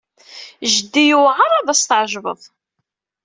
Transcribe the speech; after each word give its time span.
Jeddi 0.71 1.03
yewɛeṛ 1.05 1.51
ad 1.59 1.67
as-tɛejbeḍ. 1.73 2.41